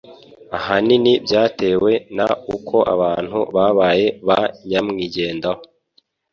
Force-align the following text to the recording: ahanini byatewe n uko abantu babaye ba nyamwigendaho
ahanini 0.57 1.13
byatewe 1.25 1.91
n 2.17 2.19
uko 2.55 2.77
abantu 2.93 3.37
babaye 3.55 4.07
ba 4.27 4.39
nyamwigendaho 4.67 5.61